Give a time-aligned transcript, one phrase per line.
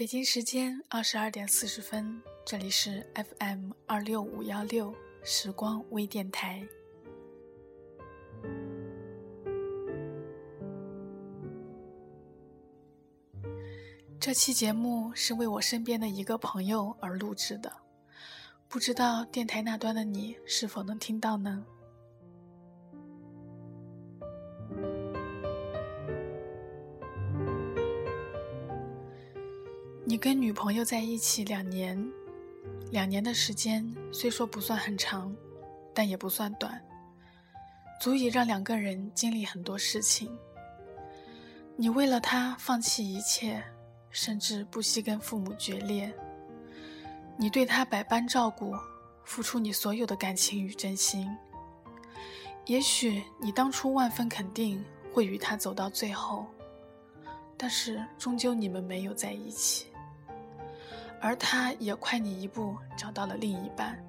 [0.00, 6.66] 北京时间二十二点四十分，这里是 FM 二六五幺六时光微电台。
[14.18, 17.70] 这期节目是为我身边的一个朋友而录制的，
[18.68, 21.62] 不知道电台那端的你是否能听到呢？
[30.10, 31.96] 你跟女朋友在一起两年，
[32.90, 35.32] 两年的时间虽说不算很长，
[35.94, 36.84] 但也不算短，
[38.00, 40.36] 足以让两个人经历很多事情。
[41.76, 43.62] 你为了他放弃一切，
[44.10, 46.12] 甚至不惜跟父母决裂。
[47.36, 48.74] 你对他百般照顾，
[49.22, 51.30] 付出你所有的感情与真心。
[52.66, 56.46] 也许你当初万分肯定会与他走到最后，
[57.56, 59.86] 但是终究你们没有在一起。
[61.20, 64.02] 而他也快你一步找到了另一半。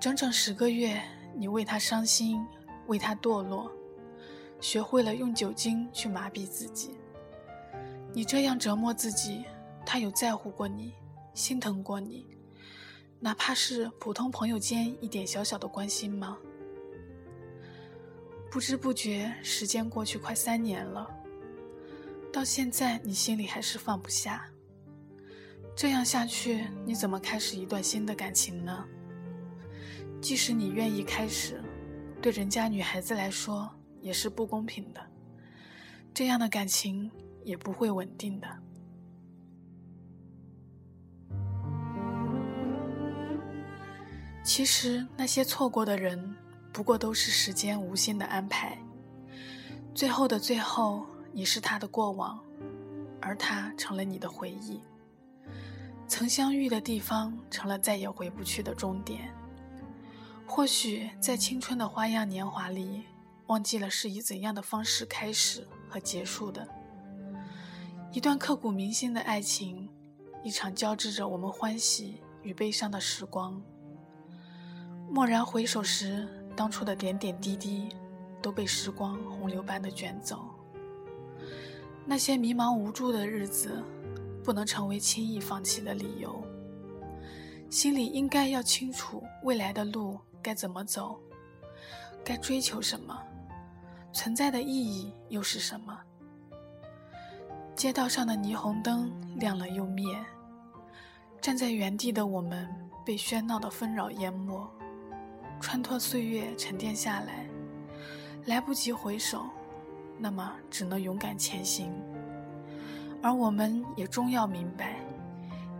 [0.00, 1.00] 整整十个月，
[1.34, 2.44] 你为他伤心，
[2.88, 3.70] 为他堕落，
[4.60, 6.98] 学会了用酒精去麻痹自己。
[8.12, 9.44] 你这样折磨自己，
[9.86, 10.92] 他有在乎过你，
[11.32, 12.26] 心疼过你，
[13.20, 16.36] 哪怕是普通朋友间一点小小的关心吗？
[18.50, 21.08] 不知不觉，时间过去快三年了，
[22.32, 24.44] 到现在你心里还是放不下。
[25.76, 28.84] 这样下去，你怎么开始一段新的感情呢？
[30.20, 31.60] 即使你愿意开始，
[32.22, 33.68] 对人家女孩子来说
[34.00, 35.04] 也是不公平的。
[36.14, 37.10] 这样的感情
[37.42, 38.48] 也不会稳定的。
[44.44, 46.36] 其实那些错过的人，
[46.72, 48.78] 不过都是时间无心的安排。
[49.92, 52.38] 最后的最后，你是他的过往，
[53.20, 54.80] 而他成了你的回忆。
[56.06, 59.34] 曾相遇的地方，成了再也回不去的终点。
[60.46, 63.04] 或许在青春的花样年华里，
[63.46, 66.66] 忘记了是以怎样的方式开始和结束的。
[68.12, 69.88] 一段刻骨铭心的爱情，
[70.44, 73.60] 一场交织着我们欢喜与悲伤的时光。
[75.10, 77.88] 蓦然回首时，当初的点点滴滴，
[78.40, 80.44] 都被时光洪流般的卷走。
[82.06, 83.82] 那些迷茫无助的日子。
[84.44, 86.44] 不能成为轻易放弃的理由。
[87.70, 91.18] 心里应该要清楚未来的路该怎么走，
[92.22, 93.18] 该追求什么，
[94.12, 95.98] 存在的意义又是什么。
[97.74, 100.06] 街道上的霓虹灯亮了又灭，
[101.40, 102.68] 站在原地的我们
[103.04, 104.64] 被喧闹的纷扰淹没，
[105.60, 107.48] 穿脱岁月沉淀下来，
[108.44, 109.46] 来不及回首，
[110.16, 111.90] 那么只能勇敢前行。
[113.24, 114.96] 而我们也终要明白，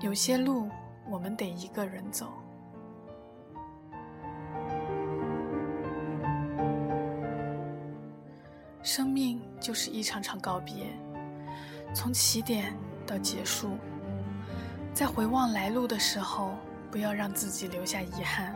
[0.00, 0.68] 有些路
[1.08, 2.30] 我们得一个人走。
[8.82, 10.88] 生命就是一场场告别，
[11.94, 12.74] 从起点
[13.06, 13.70] 到结束，
[14.92, 16.52] 在回望来路的时候，
[16.90, 18.54] 不要让自己留下遗憾。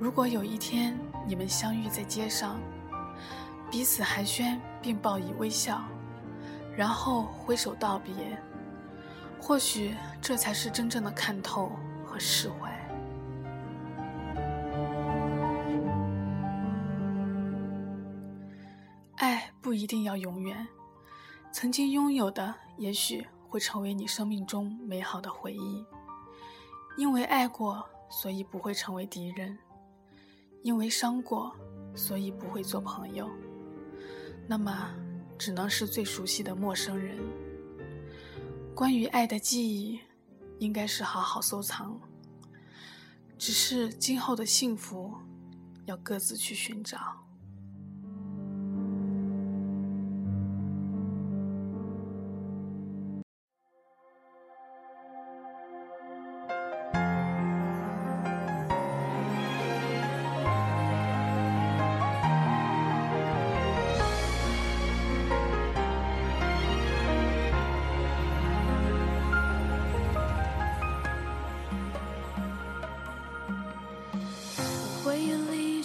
[0.00, 2.58] 如果有一天你们相遇在街上，
[3.70, 5.80] 彼此寒暄并报以微笑。
[6.76, 8.12] 然后挥手道别，
[9.40, 11.70] 或许这才是真正的看透
[12.04, 12.72] 和释怀。
[19.16, 20.66] 爱不一定要永远，
[21.52, 25.86] 曾经拥有的也许会成为你生命中美好的回忆。
[26.96, 29.56] 因为爱过，所以不会成为敌人；
[30.62, 31.54] 因为伤过，
[31.94, 33.30] 所以不会做朋友。
[34.48, 34.92] 那么。
[35.38, 37.18] 只能是最熟悉的陌生人。
[38.74, 40.00] 关于爱的记忆，
[40.58, 42.00] 应该是好好收藏。
[43.36, 45.12] 只是今后的幸福，
[45.86, 46.98] 要各自去寻找。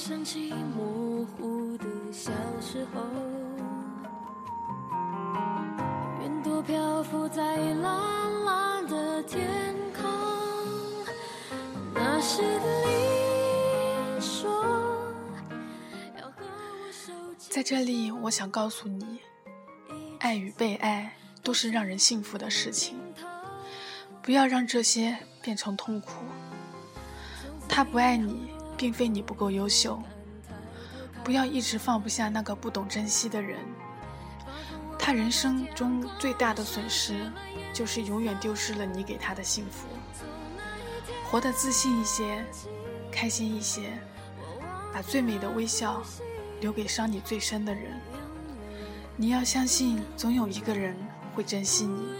[0.09, 2.99] 想起模糊的小时候，
[6.23, 9.45] 云朵漂浮在蓝蓝的天
[9.93, 10.09] 空，
[11.93, 14.51] 那时的你说
[16.17, 19.19] 要和我手在这里，我想告诉你，
[20.21, 22.97] 爱与被爱都是让人幸福的事情，
[24.23, 26.13] 不要让这些变成痛苦。
[27.67, 28.49] 他不爱你。
[28.79, 30.01] 并非你不够优秀。
[31.21, 33.59] 不要一直放不下那个不懂珍惜的人。
[34.97, 37.29] 他人生中最大的损失，
[37.73, 39.89] 就是永远丢失了你给他的幸福。
[41.25, 42.45] 活得自信一些，
[43.11, 43.99] 开心一些，
[44.93, 46.01] 把最美的微笑
[46.61, 47.99] 留给伤你最深的人。
[49.17, 50.95] 你要相信，总有一个人
[51.35, 52.13] 会珍惜你，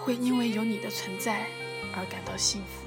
[0.00, 1.46] 会因为有你的存在
[1.94, 2.85] 而感到幸福。